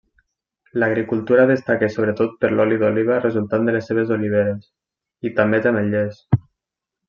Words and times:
L'agricultura 0.83 1.43
destaca 1.51 1.89
sobretot 1.97 2.33
per 2.45 2.51
l'oli 2.55 2.79
d'oliva 2.85 3.19
resultant 3.27 3.69
de 3.69 3.77
les 3.77 3.91
seves 3.93 4.17
oliveres, 4.19 4.67
i 5.31 5.37
també 5.41 5.61
té 5.67 5.73
ametllers. 5.77 6.23